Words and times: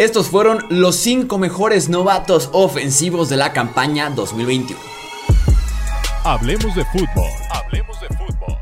Estos 0.00 0.30
fueron 0.30 0.64
los 0.70 0.96
5 0.96 1.36
mejores 1.36 1.90
novatos 1.90 2.48
ofensivos 2.54 3.28
de 3.28 3.36
la 3.36 3.52
campaña 3.52 4.08
2021. 4.08 4.80
Hablemos 6.24 6.74
de 6.74 6.86
fútbol. 6.86 7.30
Hablemos 7.50 8.00
de 8.00 8.08
fútbol. 8.16 8.56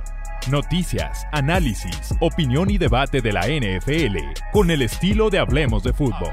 Noticias, 0.50 1.28
análisis, 1.30 2.12
opinión 2.18 2.70
y 2.70 2.78
debate 2.78 3.20
de 3.20 3.32
la 3.32 3.42
NFL 3.46 4.16
con 4.50 4.72
el 4.72 4.82
estilo 4.82 5.30
de 5.30 5.38
Hablemos 5.38 5.84
de 5.84 5.92
fútbol. 5.92 6.32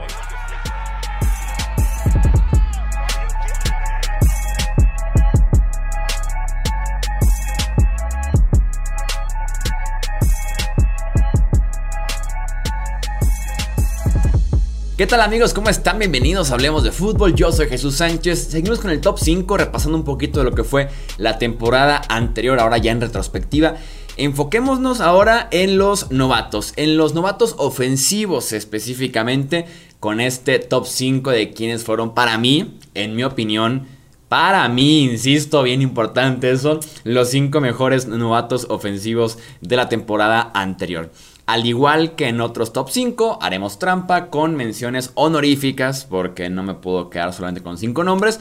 ¿Qué 15.05 15.09
tal 15.09 15.21
amigos? 15.21 15.53
¿Cómo 15.53 15.69
están? 15.69 15.99
Bienvenidos 15.99 16.49
a 16.49 16.55
Hablemos 16.55 16.81
de 16.83 16.91
Fútbol. 16.91 17.35
Yo 17.35 17.51
soy 17.51 17.67
Jesús 17.67 17.97
Sánchez. 17.97 18.47
Seguimos 18.49 18.79
con 18.79 18.89
el 18.89 19.01
top 19.01 19.19
5, 19.19 19.55
repasando 19.55 19.95
un 19.95 20.03
poquito 20.03 20.39
de 20.39 20.45
lo 20.45 20.55
que 20.55 20.63
fue 20.63 20.89
la 21.19 21.37
temporada 21.37 22.01
anterior, 22.09 22.59
ahora 22.59 22.79
ya 22.79 22.91
en 22.91 23.01
retrospectiva. 23.01 23.75
Enfoquémonos 24.17 25.01
ahora 25.01 25.47
en 25.51 25.77
los 25.77 26.09
novatos, 26.09 26.73
en 26.75 26.97
los 26.97 27.13
novatos 27.13 27.53
ofensivos 27.59 28.51
específicamente, 28.51 29.67
con 29.99 30.19
este 30.19 30.57
top 30.57 30.87
5 30.87 31.29
de 31.29 31.53
quienes 31.53 31.83
fueron 31.83 32.15
para 32.15 32.39
mí, 32.39 32.79
en 32.95 33.15
mi 33.15 33.23
opinión, 33.23 33.85
para 34.27 34.67
mí, 34.69 35.03
insisto, 35.03 35.61
bien 35.61 35.83
importante 35.83 36.49
eso, 36.49 36.79
los 37.03 37.29
5 37.29 37.61
mejores 37.61 38.07
novatos 38.07 38.65
ofensivos 38.71 39.37
de 39.61 39.75
la 39.75 39.87
temporada 39.87 40.49
anterior. 40.55 41.11
Al 41.45 41.65
igual 41.65 42.15
que 42.15 42.27
en 42.27 42.41
otros 42.41 42.73
top 42.73 42.89
5, 42.89 43.39
haremos 43.41 43.77
trampa 43.77 44.29
con 44.29 44.55
menciones 44.55 45.11
honoríficas, 45.13 46.05
porque 46.05 46.49
no 46.49 46.63
me 46.63 46.73
puedo 46.73 47.09
quedar 47.09 47.33
solamente 47.33 47.61
con 47.61 47.77
5 47.77 48.03
nombres. 48.03 48.39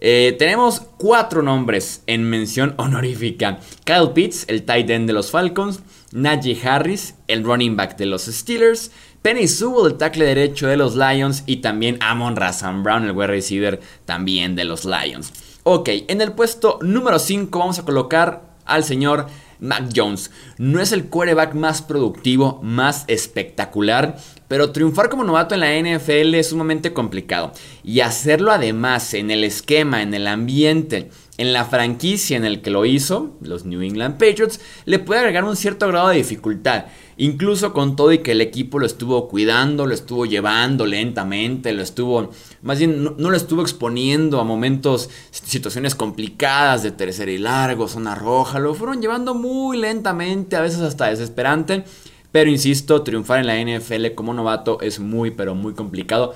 Eh, 0.00 0.34
tenemos 0.38 0.80
4 0.98 1.42
nombres 1.42 2.02
en 2.06 2.24
mención 2.24 2.74
honorífica. 2.78 3.58
Kyle 3.84 4.10
Pitts, 4.14 4.44
el 4.48 4.64
tight 4.64 4.88
end 4.88 5.06
de 5.06 5.12
los 5.12 5.30
Falcons. 5.30 5.80
Najee 6.12 6.58
Harris, 6.66 7.14
el 7.28 7.44
running 7.44 7.76
back 7.76 7.96
de 7.98 8.06
los 8.06 8.24
Steelers. 8.24 8.90
Penny 9.20 9.48
Sewell, 9.48 9.92
el 9.92 9.98
tackle 9.98 10.24
derecho 10.24 10.66
de 10.66 10.76
los 10.76 10.96
Lions. 10.96 11.42
Y 11.46 11.56
también 11.56 11.98
Amon 12.00 12.36
Razan 12.36 12.82
Brown, 12.82 13.04
el 13.04 13.12
wide 13.12 13.26
receiver 13.26 13.80
también 14.06 14.56
de 14.56 14.64
los 14.64 14.84
Lions. 14.84 15.32
Ok, 15.64 15.90
en 16.08 16.20
el 16.20 16.32
puesto 16.32 16.78
número 16.80 17.18
5 17.18 17.58
vamos 17.58 17.78
a 17.78 17.84
colocar 17.84 18.54
al 18.64 18.84
señor 18.84 19.26
Mac 19.60 19.90
Jones 19.94 20.30
no 20.58 20.80
es 20.80 20.92
el 20.92 21.06
quarterback 21.06 21.54
más 21.54 21.82
productivo, 21.82 22.60
más 22.62 23.04
espectacular, 23.08 24.18
pero 24.48 24.70
triunfar 24.70 25.08
como 25.08 25.24
novato 25.24 25.54
en 25.54 25.60
la 25.60 25.74
NFL 25.80 26.34
es 26.34 26.50
sumamente 26.50 26.92
complicado. 26.92 27.52
Y 27.82 28.00
hacerlo 28.00 28.52
además 28.52 29.14
en 29.14 29.30
el 29.30 29.44
esquema, 29.44 30.02
en 30.02 30.14
el 30.14 30.26
ambiente, 30.26 31.10
en 31.38 31.52
la 31.52 31.66
franquicia 31.66 32.36
en 32.36 32.44
el 32.44 32.62
que 32.62 32.70
lo 32.70 32.86
hizo, 32.86 33.36
los 33.42 33.66
New 33.66 33.82
England 33.82 34.14
Patriots, 34.14 34.60
le 34.86 34.98
puede 34.98 35.20
agregar 35.20 35.44
un 35.44 35.56
cierto 35.56 35.86
grado 35.88 36.08
de 36.08 36.16
dificultad. 36.16 36.86
Incluso 37.18 37.72
con 37.72 37.96
todo 37.96 38.12
y 38.12 38.18
que 38.18 38.32
el 38.32 38.40
equipo 38.40 38.78
lo 38.78 38.86
estuvo 38.86 39.28
cuidando, 39.28 39.86
lo 39.86 39.94
estuvo 39.94 40.26
llevando 40.26 40.86
lentamente, 40.86 41.72
lo 41.72 41.82
estuvo, 41.82 42.30
más 42.62 42.78
bien 42.78 43.04
no, 43.04 43.30
lo 43.30 43.36
estuvo 43.36 43.62
exponiendo 43.62 44.40
a 44.40 44.44
momentos, 44.44 45.10
situaciones 45.30 45.94
complicadas 45.94 46.82
de 46.82 46.90
tercera 46.90 47.30
y 47.30 47.38
largo, 47.38 47.88
zona 47.88 48.14
roja, 48.14 48.58
lo 48.58 48.74
fueron 48.74 49.00
llevando 49.00 49.34
muy 49.34 49.78
lentamente, 49.78 50.56
a 50.56 50.60
veces 50.60 50.80
hasta 50.80 51.06
desesperante. 51.06 51.84
Pero 52.32 52.50
insisto, 52.50 53.02
triunfar 53.02 53.40
en 53.40 53.46
la 53.46 53.78
NFL 53.78 54.14
como 54.14 54.34
novato 54.34 54.78
es 54.82 55.00
muy, 55.00 55.30
pero 55.30 55.54
muy 55.54 55.72
complicado. 55.72 56.34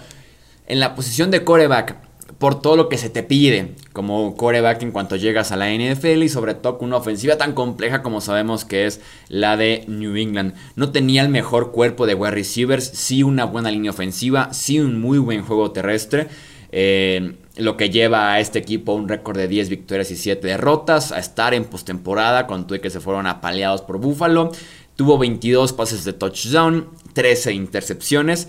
En 0.67 0.81
la 0.81 0.95
posición 0.95 1.31
de 1.31 1.45
coreback, 1.45 2.10
por 2.39 2.61
todo 2.61 2.77
lo 2.77 2.89
que 2.89 2.99
se 2.99 3.11
te 3.11 3.23
pide 3.23 3.75
como 3.93 4.37
coreback 4.37 4.83
en 4.83 4.93
cuanto 4.93 5.17
llegas 5.17 5.53
a 5.53 5.57
la 5.57 5.71
NFL 5.73 6.23
y 6.23 6.29
sobre 6.29 6.55
todo 6.55 6.79
con 6.79 6.89
una 6.89 6.99
ofensiva 6.99 7.37
tan 7.37 7.53
compleja 7.53 8.03
como 8.03 8.21
sabemos 8.21 8.65
que 8.65 8.87
es 8.87 9.01
la 9.29 9.57
de 9.57 9.85
New 9.89 10.17
England. 10.17 10.55
No 10.77 10.93
tenía 10.93 11.23
el 11.23 11.29
mejor 11.29 11.73
cuerpo 11.73 12.07
de 12.07 12.15
wide 12.15 12.31
receivers, 12.31 12.85
sí 12.85 13.23
una 13.23 13.45
buena 13.45 13.71
línea 13.71 13.91
ofensiva, 13.91 14.53
sí 14.53 14.79
un 14.81 15.01
muy 15.01 15.19
buen 15.19 15.43
juego 15.43 15.73
terrestre. 15.73 16.29
Eh, 16.73 17.35
lo 17.57 17.77
que 17.77 17.91
lleva 17.91 18.33
a 18.33 18.41
este 18.41 18.59
equipo 18.61 18.95
un 18.95 19.09
récord 19.09 19.37
de 19.37 19.49
10 19.49 19.69
victorias 19.69 20.11
y 20.11 20.17
7 20.17 20.47
derrotas, 20.47 21.13
a 21.13 21.19
estar 21.19 21.53
en 21.53 21.65
postemporada 21.65 22.47
con 22.47 22.67
y 22.71 22.79
que 22.79 22.91
se 22.91 23.01
fueron 23.01 23.27
apaleados 23.27 23.83
por 23.83 23.99
Buffalo. 23.99 24.53
Tuvo 24.97 25.19
22 25.19 25.73
pases 25.73 26.05
de 26.05 26.13
touchdown, 26.13 26.89
13 27.13 27.53
intercepciones. 27.53 28.49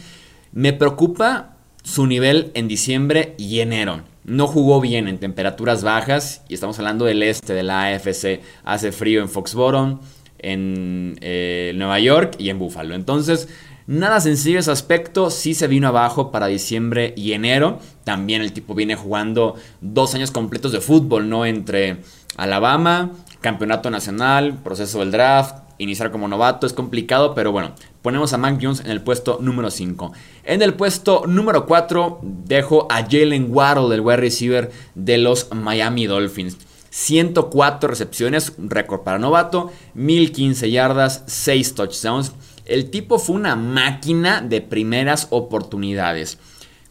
Me 0.51 0.73
preocupa 0.73 1.50
su 1.83 2.07
nivel 2.07 2.51
en 2.53 2.67
diciembre 2.67 3.35
y 3.37 3.59
enero. 3.59 4.01
No 4.23 4.47
jugó 4.47 4.81
bien 4.81 5.07
en 5.07 5.17
temperaturas 5.17 5.83
bajas 5.83 6.43
y 6.47 6.53
estamos 6.53 6.77
hablando 6.77 7.05
del 7.05 7.23
este 7.23 7.53
de 7.53 7.63
la 7.63 7.85
AFC. 7.85 8.41
Hace 8.63 8.91
frío 8.91 9.21
en 9.21 9.29
Foxborough, 9.29 9.99
en 10.39 11.17
eh, 11.21 11.73
Nueva 11.75 11.99
York 11.99 12.35
y 12.37 12.49
en 12.49 12.59
Buffalo. 12.59 12.93
Entonces, 12.93 13.49
nada 13.87 14.19
sencillo 14.19 14.59
ese 14.59 14.71
aspecto. 14.71 15.31
Sí 15.31 15.55
se 15.55 15.67
vino 15.67 15.87
abajo 15.87 16.31
para 16.31 16.47
diciembre 16.47 17.13
y 17.17 17.33
enero. 17.33 17.79
También 18.03 18.41
el 18.41 18.53
tipo 18.53 18.75
viene 18.75 18.95
jugando 18.95 19.55
dos 19.81 20.13
años 20.13 20.29
completos 20.29 20.71
de 20.71 20.81
fútbol, 20.81 21.27
¿no? 21.27 21.45
Entre 21.45 21.97
Alabama, 22.37 23.11
campeonato 23.41 23.89
nacional, 23.89 24.59
proceso 24.63 24.99
del 24.99 25.11
draft, 25.11 25.55
iniciar 25.81 26.11
como 26.11 26.27
novato 26.27 26.67
es 26.67 26.73
complicado, 26.73 27.33
pero 27.33 27.51
bueno, 27.51 27.73
ponemos 28.01 28.33
a 28.33 28.37
Mac 28.37 28.59
Jones 28.61 28.81
en 28.81 28.91
el 28.91 29.01
puesto 29.01 29.39
número 29.41 29.71
5. 29.71 30.13
En 30.43 30.61
el 30.61 30.75
puesto 30.75 31.23
número 31.27 31.65
4 31.65 32.19
dejo 32.21 32.87
a 32.89 33.03
Jalen 33.03 33.47
Waddle, 33.49 33.95
el 33.95 34.01
wide 34.01 34.17
receiver 34.17 34.71
de 34.95 35.17
los 35.17 35.53
Miami 35.53 36.05
Dolphins. 36.05 36.57
104 36.91 37.89
recepciones, 37.89 38.53
récord 38.57 39.01
para 39.01 39.17
novato, 39.17 39.71
1015 39.93 40.69
yardas, 40.69 41.23
6 41.25 41.75
touchdowns. 41.75 42.33
El 42.65 42.89
tipo 42.89 43.17
fue 43.17 43.37
una 43.37 43.55
máquina 43.55 44.41
de 44.41 44.61
primeras 44.61 45.27
oportunidades. 45.29 46.37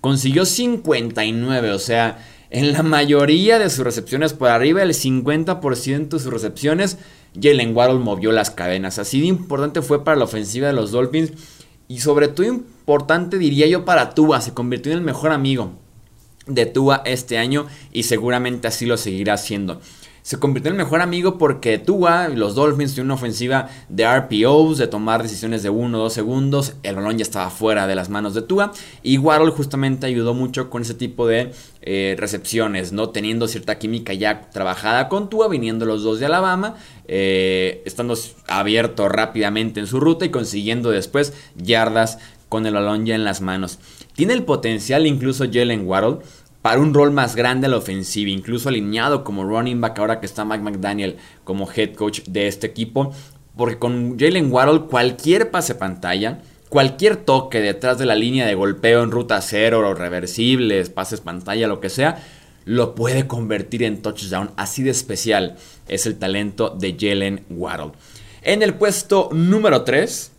Consiguió 0.00 0.46
59, 0.46 1.70
o 1.72 1.78
sea, 1.78 2.18
en 2.50 2.72
la 2.72 2.82
mayoría 2.82 3.58
de 3.58 3.70
sus 3.70 3.84
recepciones 3.84 4.32
por 4.32 4.48
arriba 4.48 4.80
del 4.80 4.94
50% 4.94 6.08
de 6.08 6.18
sus 6.18 6.32
recepciones 6.32 6.98
Jalen 7.40 7.76
Waddle 7.76 7.98
movió 7.98 8.32
las 8.32 8.50
cadenas. 8.50 8.98
Así 8.98 9.20
de 9.20 9.26
importante 9.26 9.82
fue 9.82 10.04
para 10.04 10.16
la 10.16 10.24
ofensiva 10.24 10.66
de 10.66 10.72
los 10.72 10.90
Dolphins. 10.90 11.32
Y 11.88 12.00
sobre 12.00 12.28
todo 12.28 12.46
importante 12.46 13.38
diría 13.38 13.66
yo 13.66 13.84
para 13.84 14.14
Tua. 14.14 14.40
Se 14.40 14.54
convirtió 14.54 14.92
en 14.92 14.98
el 14.98 15.04
mejor 15.04 15.32
amigo 15.32 15.72
de 16.46 16.66
Tua 16.66 17.02
este 17.04 17.38
año 17.38 17.66
y 17.92 18.04
seguramente 18.04 18.68
así 18.68 18.86
lo 18.86 18.96
seguirá 18.96 19.34
haciendo 19.34 19.80
se 20.22 20.38
convirtió 20.38 20.70
en 20.70 20.78
el 20.78 20.84
mejor 20.84 21.00
amigo 21.00 21.38
porque 21.38 21.78
Tua 21.78 22.28
y 22.32 22.36
los 22.36 22.54
Dolphins 22.54 22.94
tienen 22.94 23.06
una 23.06 23.14
ofensiva 23.14 23.68
de 23.88 24.06
RPOs, 24.06 24.78
de 24.78 24.86
tomar 24.86 25.22
decisiones 25.22 25.62
de 25.62 25.70
1 25.70 25.98
o 25.98 26.02
2 26.02 26.12
segundos. 26.12 26.74
El 26.82 26.96
balón 26.96 27.18
ya 27.18 27.22
estaba 27.22 27.50
fuera 27.50 27.86
de 27.86 27.94
las 27.94 28.10
manos 28.10 28.34
de 28.34 28.42
Tua. 28.42 28.72
Y 29.02 29.18
Waddle 29.18 29.50
justamente 29.50 30.06
ayudó 30.06 30.34
mucho 30.34 30.68
con 30.70 30.82
ese 30.82 30.94
tipo 30.94 31.26
de 31.26 31.52
eh, 31.82 32.16
recepciones, 32.18 32.92
¿no? 32.92 33.10
Teniendo 33.10 33.48
cierta 33.48 33.78
química 33.78 34.12
ya 34.12 34.50
trabajada 34.50 35.08
con 35.08 35.30
Tua, 35.30 35.48
viniendo 35.48 35.86
los 35.86 36.02
dos 36.02 36.20
de 36.20 36.26
Alabama, 36.26 36.76
eh, 37.08 37.82
estando 37.86 38.14
abierto 38.46 39.08
rápidamente 39.08 39.80
en 39.80 39.86
su 39.86 40.00
ruta 40.00 40.24
y 40.24 40.30
consiguiendo 40.30 40.90
después 40.90 41.32
yardas 41.56 42.18
con 42.50 42.66
el 42.66 42.74
balón 42.74 43.06
ya 43.06 43.14
en 43.14 43.24
las 43.24 43.40
manos. 43.40 43.78
Tiene 44.14 44.34
el 44.34 44.42
potencial 44.42 45.06
incluso 45.06 45.46
Jalen 45.50 45.86
Waddle 45.86 46.18
para 46.62 46.80
un 46.80 46.92
rol 46.92 47.10
más 47.10 47.36
grande 47.36 47.66
a 47.66 47.70
la 47.70 47.78
ofensiva, 47.78 48.30
incluso 48.30 48.68
alineado 48.68 49.24
como 49.24 49.44
running 49.44 49.80
back 49.80 49.98
ahora 49.98 50.20
que 50.20 50.26
está 50.26 50.44
Mike 50.44 50.62
McDaniel 50.62 51.16
como 51.44 51.68
head 51.70 51.94
coach 51.94 52.20
de 52.26 52.48
este 52.48 52.66
equipo, 52.66 53.12
porque 53.56 53.78
con 53.78 54.18
Jalen 54.18 54.52
Waddle 54.52 54.82
cualquier 54.82 55.50
pase 55.50 55.74
pantalla, 55.74 56.40
cualquier 56.68 57.16
toque 57.16 57.60
detrás 57.60 57.98
de 57.98 58.06
la 58.06 58.14
línea 58.14 58.46
de 58.46 58.54
golpeo 58.54 59.02
en 59.02 59.10
ruta 59.10 59.40
cero 59.40 59.86
o 59.86 59.94
reversibles, 59.94 60.90
pases 60.90 61.20
pantalla, 61.20 61.66
lo 61.66 61.80
que 61.80 61.88
sea, 61.90 62.22
lo 62.64 62.94
puede 62.94 63.26
convertir 63.26 63.82
en 63.82 64.02
touchdown. 64.02 64.50
Así 64.56 64.82
de 64.82 64.90
especial 64.90 65.56
es 65.88 66.06
el 66.06 66.18
talento 66.18 66.70
de 66.70 66.96
Jalen 66.98 67.44
Waddle. 67.50 67.92
En 68.42 68.62
el 68.62 68.74
puesto 68.74 69.28
número 69.32 69.82
3, 69.82 70.32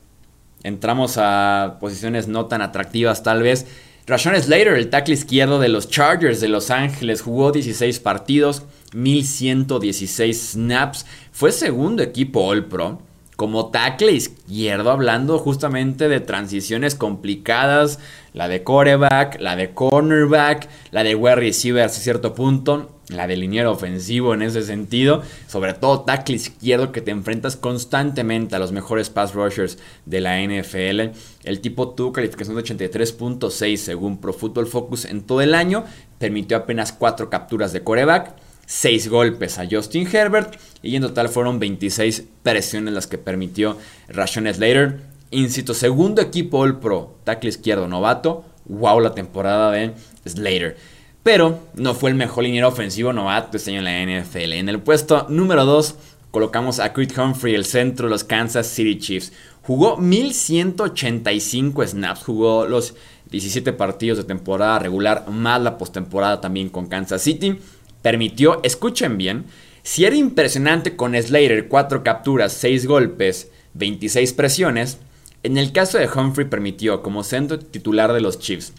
entramos 0.64 1.18
a 1.18 1.78
posiciones 1.80 2.28
no 2.28 2.46
tan 2.46 2.62
atractivas 2.62 3.24
tal 3.24 3.44
vez. 3.44 3.68
Rashawn 4.08 4.42
Slater, 4.42 4.74
el 4.74 4.90
tackle 4.90 5.14
izquierdo 5.14 5.60
de 5.60 5.70
los 5.70 5.90
Chargers 5.90 6.42
de 6.42 6.48
Los 6.48 6.72
Ángeles, 6.72 7.22
jugó 7.22 7.52
16 7.52 8.00
partidos, 8.00 8.64
1116 8.94 10.52
snaps, 10.54 11.06
fue 11.32 11.52
segundo 11.52 12.02
equipo 12.02 12.44
All 12.44 12.66
Pro, 12.66 13.00
como 13.42 13.72
tackle 13.72 14.12
izquierdo, 14.12 14.92
hablando 14.92 15.40
justamente 15.40 16.08
de 16.08 16.20
transiciones 16.20 16.94
complicadas, 16.94 17.98
la 18.34 18.48
de 18.48 18.62
coreback, 18.62 19.42
la 19.42 19.56
de 19.56 19.74
cornerback, 19.74 20.70
la 20.92 21.04
de 21.04 21.16
wide 21.16 21.38
receiver 21.38 21.84
hasta 21.84 22.02
cierto 22.02 22.36
punto, 22.36 23.00
la 23.10 23.26
de 23.26 23.38
liniero 23.38 23.72
ofensivo 23.72 24.36
en 24.36 24.44
ese 24.44 24.62
sentido, 24.62 25.24
sobre 25.48 25.74
todo 25.74 26.02
tackle 26.02 26.36
izquierdo 26.36 26.92
que 26.92 27.02
te 27.02 27.10
enfrentas 27.10 27.56
constantemente 27.56 28.56
a 28.56 28.60
los 28.60 28.72
mejores 28.72 29.10
pass 29.10 29.34
rushers 29.34 29.80
de 30.06 30.22
la 30.22 30.40
NFL. 30.40 31.18
El 31.44 31.62
tipo 31.62 31.90
tuvo 31.96 32.14
calificación 32.14 32.56
de 32.56 32.64
83.6 32.64 33.76
según 33.78 34.22
Pro 34.22 34.34
Football 34.34 34.68
Focus 34.68 35.06
en 35.06 35.24
todo 35.24 35.42
el 35.42 35.56
año, 35.56 35.84
permitió 36.20 36.58
apenas 36.58 36.94
4 36.94 37.32
capturas 37.32 37.74
de 37.74 37.84
coreback. 37.84 38.36
6 38.72 39.10
golpes 39.10 39.60
a 39.60 39.68
Justin 39.70 40.08
Herbert 40.08 40.56
y 40.82 40.96
en 40.96 41.02
total 41.02 41.28
fueron 41.28 41.60
26 41.60 42.24
presiones 42.42 42.94
las 42.94 43.06
que 43.06 43.18
permitió 43.18 43.78
Rashon 44.08 44.48
Slater. 44.52 45.02
Insisto, 45.30 45.74
segundo 45.74 46.22
equipo 46.22 46.60
All 46.60 46.80
Pro, 46.80 47.18
tackle 47.26 47.50
izquierdo 47.50 47.90
novato. 47.90 48.46
Wow, 48.64 49.02
la 49.02 49.14
temporada 49.14 49.72
de 49.72 49.94
Slater. 50.26 50.78
Pero 51.22 51.60
no 51.74 51.94
fue 51.96 52.12
el 52.12 52.16
mejor 52.16 52.46
liniero 52.46 52.70
ofensivo 52.70 53.12
novato 53.12 53.58
este 53.58 53.72
año 53.72 53.86
en 53.86 54.16
la 54.16 54.22
NFL. 54.22 54.54
En 54.54 54.70
el 54.70 54.80
puesto 54.80 55.26
número 55.28 55.66
2 55.66 55.96
colocamos 56.32 56.80
a 56.80 56.94
Creed 56.94 57.12
Humphrey, 57.20 57.56
el 57.56 57.66
centro 57.66 58.06
de 58.08 58.12
los 58.12 58.24
Kansas 58.24 58.68
City 58.68 58.98
Chiefs. 58.98 59.34
Jugó 59.64 59.98
1185 59.98 61.88
snaps, 61.88 62.24
jugó 62.24 62.66
los 62.66 62.96
17 63.32 63.74
partidos 63.74 64.18
de 64.18 64.24
temporada 64.24 64.80
regular, 64.80 65.30
más 65.30 65.62
la 65.62 65.78
postemporada 65.78 66.40
también 66.40 66.70
con 66.70 66.88
Kansas 66.88 67.22
City 67.22 67.60
permitió, 68.02 68.60
escuchen 68.64 69.18
bien, 69.18 69.46
si 69.84 70.06
era 70.06 70.16
impresionante 70.16 70.96
con 70.96 71.16
Slater 71.16 71.68
4 71.68 72.04
capturas, 72.04 72.54
6 72.54 72.86
golpes, 72.88 73.52
26 73.74 74.34
presiones, 74.34 75.00
en 75.44 75.58
el 75.58 75.72
caso 75.72 75.98
de 75.98 76.08
Humphrey 76.08 76.48
permitió 76.48 77.02
como 77.02 77.24
centro 77.24 77.58
titular 77.58 78.14
de 78.14 78.22
los 78.22 78.40
Chiefs 78.40 78.74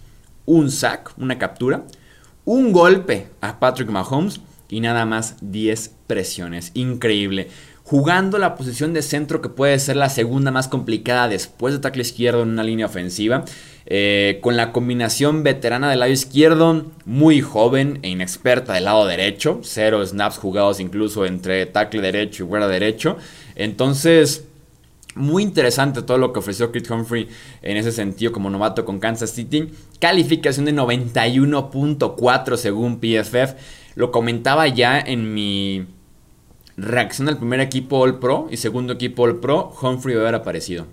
un 0.47 0.71
sack, 0.71 1.13
una 1.19 1.39
captura, 1.39 1.85
un 2.45 2.73
golpe 2.73 3.29
a 3.41 3.59
Patrick 3.59 3.89
Mahomes 3.89 4.41
y 4.69 4.81
nada 4.81 5.05
más 5.05 5.37
10 5.41 5.95
presiones. 6.07 6.71
Increíble. 6.75 7.49
Jugando 7.93 8.39
la 8.39 8.55
posición 8.55 8.95
de 8.95 9.03
centro 9.03 9.43
que 9.43 9.51
puede 9.51 9.79
ser 9.79 9.97
la 9.97 10.09
segunda 10.09 10.51
más 10.51 10.67
complicada 10.67 11.29
después 11.29 11.75
de 11.75 11.81
tackle 11.81 12.01
izquierdo 12.01 12.43
en 12.43 12.49
una 12.49 12.65
línea 12.65 12.87
ofensiva. 12.87 13.45
Eh, 13.85 14.39
con 14.41 14.57
la 14.57 14.73
combinación 14.73 15.43
veterana 15.43 15.91
del 15.91 16.01
lado 16.01 16.11
izquierdo, 16.11 16.87
muy 17.05 17.43
joven 17.43 17.99
e 18.01 18.09
inexperta 18.09 18.73
del 18.73 18.87
lado 18.87 19.05
derecho, 19.05 19.61
cero 19.63 20.03
snaps 20.07 20.39
jugados 20.39 20.81
incluso 20.81 21.27
entre 21.27 21.67
tackle 21.67 22.01
derecho 22.01 22.45
y 22.45 22.47
guarda 22.47 22.67
derecho. 22.67 23.19
Entonces, 23.57 24.47
muy 25.15 25.43
interesante 25.43 26.01
todo 26.01 26.17
lo 26.17 26.33
que 26.33 26.39
ofreció 26.39 26.73
Chris 26.73 26.89
Humphrey 26.89 27.29
en 27.61 27.77
ese 27.77 27.93
sentido 27.93 28.33
como 28.33 28.49
novato 28.49 28.87
con 28.87 29.01
Kansas 29.01 29.33
City. 29.33 29.71
Calificación 30.01 30.65
de 30.65 30.73
91.4 30.73 32.57
según 32.57 33.01
PFF. 33.01 33.55
Lo 33.97 34.11
comentaba 34.11 34.67
ya 34.69 34.99
en 34.99 35.35
mi 35.35 35.87
reacción 36.77 37.29
al 37.29 37.39
primer 37.39 37.61
equipo 37.61 37.99
All 37.99 38.19
Pro 38.19 38.49
y 38.51 38.57
segundo 38.57 38.95
equipo 38.95 39.23
All 39.23 39.41
Pro. 39.41 39.73
Humphrey 39.81 40.17
haber 40.17 40.35
aparecido 40.35 40.87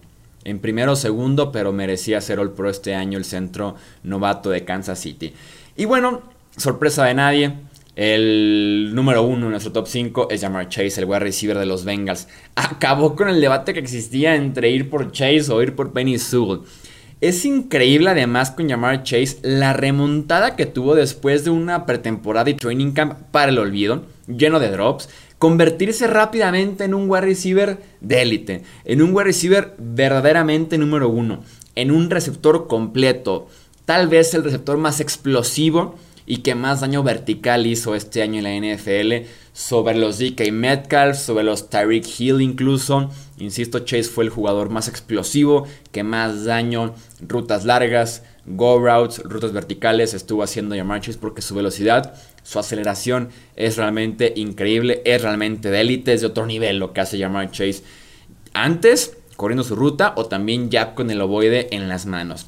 en 0.44 0.60
primero 0.60 0.94
o 0.94 0.96
segundo, 0.96 1.52
pero 1.52 1.72
merecía 1.72 2.22
ser 2.22 2.40
All 2.40 2.52
Pro 2.52 2.70
este 2.70 2.96
año 2.96 3.18
el 3.18 3.26
centro 3.26 3.76
novato 4.04 4.50
de 4.50 4.66
Kansas 4.66 5.00
City. 5.00 5.34
Y 5.76 5.86
bueno, 5.86 6.22
sorpresa 6.58 7.06
de 7.06 7.14
nadie. 7.14 7.54
El 7.96 8.92
número 8.94 9.24
uno 9.24 9.48
en 9.48 9.52
nuestro 9.52 9.74
top 9.74 9.88
5 9.88 10.28
es 10.32 10.40
Jamar 10.40 10.70
Chase, 10.70 11.02
el 11.02 11.06
wide 11.06 11.20
receiver 11.20 11.58
de 11.58 11.66
los 11.66 11.84
Bengals. 11.84 12.30
Acabó 12.56 13.14
con 13.16 13.28
el 13.28 13.42
debate 13.42 13.74
que 13.74 13.80
existía 13.80 14.36
entre 14.36 14.70
ir 14.70 14.90
por 14.90 15.12
Chase 15.12 15.52
o 15.52 15.62
ir 15.62 15.76
por 15.76 15.92
Penny 15.92 16.18
Sewell. 16.18 16.62
Es 17.22 17.44
increíble 17.44 18.10
además 18.12 18.52
con 18.52 18.70
Jamar 18.70 19.04
Chase 19.04 19.40
la 19.42 19.74
remontada 19.74 20.56
que 20.56 20.66
tuvo 20.66 20.96
después 20.96 21.44
de 21.44 21.50
una 21.50 21.86
pretemporada 21.86 22.50
y 22.50 22.54
training 22.54 22.94
camp 22.94 23.14
para 23.32 23.52
el 23.52 23.60
olvido, 23.60 24.04
lleno 24.28 24.62
de 24.62 24.72
drops 24.72 25.10
convertirse 25.38 26.08
rápidamente 26.08 26.86
en 26.86 26.94
un 26.94 27.10
wide 27.10 27.22
receiver 27.22 27.78
de 28.00 28.22
élite, 28.22 28.64
en 28.86 29.02
un 29.02 29.14
wide 29.14 29.26
receiver 29.26 29.74
verdaderamente 29.78 30.78
número 30.78 31.10
uno, 31.10 31.44
en 31.76 31.92
un 31.92 32.10
receptor 32.10 32.68
completo, 32.68 33.48
tal 33.84 34.08
vez 34.08 34.34
el 34.34 34.46
receptor 34.46 34.78
más 34.78 35.02
explosivo 35.02 35.96
y 36.30 36.38
que 36.38 36.54
más 36.54 36.82
daño 36.82 37.02
vertical 37.02 37.66
hizo 37.66 37.96
este 37.96 38.22
año 38.22 38.38
en 38.38 38.44
la 38.44 38.76
NFL 38.76 39.28
sobre 39.52 39.98
los 39.98 40.20
DK 40.20 40.52
Metcalf, 40.52 41.18
sobre 41.18 41.44
los 41.44 41.72
Tyreek 41.72 42.06
Hill 42.20 42.40
incluso. 42.40 43.10
Insisto, 43.40 43.80
Chase 43.80 44.04
fue 44.04 44.26
el 44.26 44.30
jugador 44.30 44.70
más 44.70 44.88
explosivo, 44.88 45.66
que 45.92 46.04
más 46.04 46.46
daño, 46.46 46.94
rutas 47.20 47.66
largas, 47.66 48.22
go 48.46 48.78
routes, 48.78 49.24
rutas 49.24 49.54
verticales 49.54 50.14
estuvo 50.14 50.44
haciendo 50.44 50.76
Jamar 50.76 51.02
Chase 51.02 51.18
porque 51.20 51.42
su 51.42 51.56
velocidad, 51.56 52.14
su 52.44 52.60
aceleración 52.60 53.30
es 53.56 53.78
realmente 53.78 54.32
increíble, 54.36 55.02
es 55.06 55.24
realmente 55.24 55.72
de 55.72 55.82
élite, 55.82 56.14
es 56.14 56.22
de 56.22 56.28
otro 56.28 56.46
nivel 56.46 56.78
lo 56.78 56.94
que 56.94 57.02
hace 57.02 57.20
Jamar 57.20 57.50
Chase 57.50 57.82
antes 58.54 59.18
corriendo 59.36 59.64
su 59.64 59.76
ruta 59.76 60.14
o 60.16 60.28
también 60.28 60.70
ya 60.70 60.94
con 60.94 61.10
el 61.10 61.22
ovoide 61.22 61.76
en 61.76 61.90
las 61.90 62.06
manos. 62.06 62.46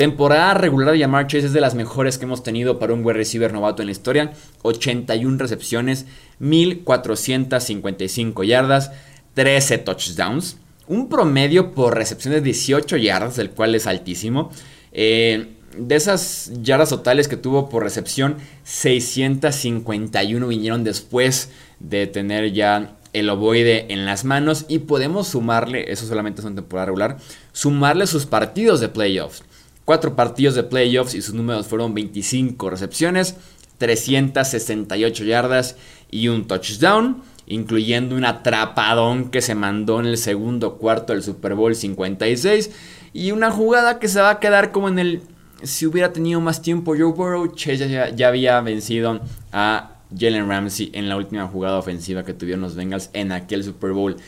Temporada 0.00 0.54
regular 0.54 0.92
de 0.92 0.98
Yamar 0.98 1.26
Chase 1.26 1.48
es 1.48 1.52
de 1.52 1.60
las 1.60 1.74
mejores 1.74 2.16
que 2.16 2.24
hemos 2.24 2.42
tenido 2.42 2.78
para 2.78 2.94
un 2.94 3.04
wide 3.04 3.18
receiver 3.18 3.52
novato 3.52 3.82
en 3.82 3.88
la 3.88 3.92
historia. 3.92 4.32
81 4.62 5.36
recepciones, 5.36 6.06
1455 6.38 8.42
yardas, 8.44 8.92
13 9.34 9.76
touchdowns. 9.76 10.56
Un 10.88 11.10
promedio 11.10 11.72
por 11.72 11.98
recepción 11.98 12.32
de 12.32 12.40
18 12.40 12.96
yardas, 12.96 13.36
el 13.36 13.50
cual 13.50 13.74
es 13.74 13.86
altísimo. 13.86 14.50
Eh, 14.92 15.48
de 15.76 15.96
esas 15.96 16.50
yardas 16.62 16.88
totales 16.88 17.28
que 17.28 17.36
tuvo 17.36 17.68
por 17.68 17.82
recepción, 17.82 18.36
651 18.64 20.48
vinieron 20.48 20.82
después 20.82 21.50
de 21.78 22.06
tener 22.06 22.54
ya 22.54 22.96
el 23.12 23.28
ovoide 23.28 23.92
en 23.92 24.06
las 24.06 24.24
manos. 24.24 24.64
Y 24.66 24.78
podemos 24.78 25.28
sumarle, 25.28 25.92
eso 25.92 26.06
solamente 26.06 26.40
es 26.40 26.46
una 26.46 26.56
temporada 26.56 26.86
regular, 26.86 27.18
sumarle 27.52 28.06
sus 28.06 28.24
partidos 28.24 28.80
de 28.80 28.88
playoffs. 28.88 29.42
Cuatro 29.90 30.14
partidos 30.14 30.54
de 30.54 30.62
playoffs 30.62 31.16
y 31.16 31.20
sus 31.20 31.34
números 31.34 31.66
fueron 31.66 31.94
25 31.94 32.70
recepciones, 32.70 33.34
368 33.78 35.24
yardas 35.24 35.74
y 36.12 36.28
un 36.28 36.46
touchdown, 36.46 37.24
incluyendo 37.48 38.14
un 38.14 38.24
atrapadón 38.24 39.32
que 39.32 39.40
se 39.40 39.56
mandó 39.56 39.98
en 39.98 40.06
el 40.06 40.16
segundo 40.16 40.76
cuarto 40.78 41.12
del 41.12 41.24
Super 41.24 41.56
Bowl 41.56 41.74
56 41.74 42.70
y 43.12 43.32
una 43.32 43.50
jugada 43.50 43.98
que 43.98 44.06
se 44.06 44.20
va 44.20 44.30
a 44.30 44.38
quedar 44.38 44.70
como 44.70 44.88
en 44.88 45.00
el... 45.00 45.22
Si 45.64 45.86
hubiera 45.86 46.12
tenido 46.12 46.40
más 46.40 46.62
tiempo 46.62 46.94
Joe 46.96 47.10
Burrow, 47.10 47.52
Chase 47.56 47.90
ya, 47.90 48.10
ya 48.10 48.28
había 48.28 48.60
vencido 48.60 49.20
a 49.50 49.96
Jalen 50.16 50.48
Ramsey 50.48 50.90
en 50.94 51.08
la 51.08 51.16
última 51.16 51.48
jugada 51.48 51.78
ofensiva 51.78 52.22
que 52.22 52.32
tuvieron 52.32 52.60
los 52.60 52.76
Bengals 52.76 53.10
en 53.12 53.32
aquel 53.32 53.64
Super 53.64 53.90
Bowl. 53.90 54.18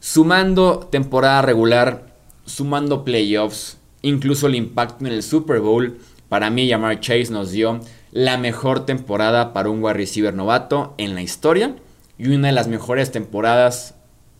Sumando 0.00 0.88
temporada 0.90 1.40
regular, 1.40 2.04
sumando 2.46 3.04
playoffs, 3.04 3.78
incluso 4.04 4.46
el 4.46 4.54
impacto 4.54 5.06
en 5.06 5.12
el 5.12 5.22
Super 5.22 5.60
Bowl. 5.60 5.98
Para 6.28 6.50
mí, 6.50 6.68
Jamar 6.68 7.00
Chase 7.00 7.30
nos 7.30 7.50
dio 7.50 7.80
la 8.12 8.38
mejor 8.38 8.86
temporada 8.86 9.52
para 9.52 9.70
un 9.70 9.82
wide 9.82 9.94
receiver 9.94 10.34
novato 10.34 10.94
en 10.98 11.14
la 11.14 11.22
historia 11.22 11.74
y 12.18 12.28
una 12.28 12.48
de 12.48 12.54
las 12.54 12.68
mejores 12.68 13.10
temporadas 13.10 13.94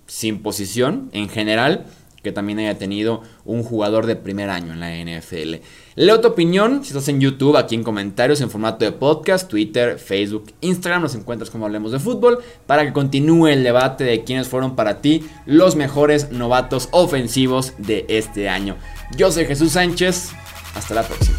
sin 0.06 0.42
posición 0.42 1.08
en 1.12 1.28
general 1.28 1.86
que 2.24 2.32
también 2.32 2.58
haya 2.58 2.76
tenido 2.76 3.22
un 3.44 3.62
jugador 3.62 4.06
de 4.06 4.16
primer 4.16 4.50
año 4.50 4.72
en 4.72 4.80
la 4.80 4.90
NFL. 4.90 5.56
Leo 5.94 6.20
tu 6.20 6.28
opinión 6.28 6.82
si 6.82 6.88
estás 6.88 7.06
en 7.08 7.20
YouTube, 7.20 7.56
aquí 7.56 7.76
en 7.76 7.84
comentarios 7.84 8.40
en 8.40 8.50
formato 8.50 8.84
de 8.84 8.90
podcast, 8.90 9.48
Twitter, 9.48 9.98
Facebook, 9.98 10.52
Instagram, 10.62 11.02
nos 11.02 11.14
encuentras 11.14 11.50
como 11.50 11.66
hablemos 11.66 11.92
de 11.92 12.00
fútbol, 12.00 12.38
para 12.66 12.84
que 12.84 12.92
continúe 12.92 13.48
el 13.48 13.62
debate 13.62 14.02
de 14.02 14.24
quiénes 14.24 14.48
fueron 14.48 14.74
para 14.74 15.00
ti 15.00 15.24
los 15.46 15.76
mejores 15.76 16.32
novatos 16.32 16.88
ofensivos 16.90 17.74
de 17.78 18.06
este 18.08 18.48
año. 18.48 18.76
Yo 19.16 19.30
soy 19.30 19.44
Jesús 19.44 19.72
Sánchez. 19.72 20.32
Hasta 20.74 20.94
la 20.94 21.02
próxima. 21.04 21.36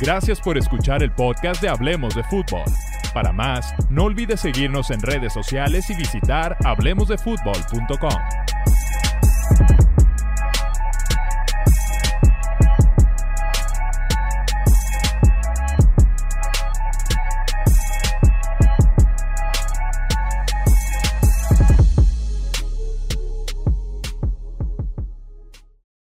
Gracias 0.00 0.40
por 0.40 0.58
escuchar 0.58 1.02
el 1.02 1.12
podcast 1.12 1.62
de 1.62 1.68
Hablemos 1.68 2.14
de 2.16 2.24
Fútbol. 2.24 2.64
Para 3.14 3.32
más, 3.32 3.74
no 3.90 4.04
olvides 4.04 4.40
seguirnos 4.40 4.90
en 4.90 5.00
redes 5.00 5.32
sociales 5.32 5.88
y 5.90 5.94
visitar 5.94 6.56
hablemosdefutbol.com. 6.64 8.41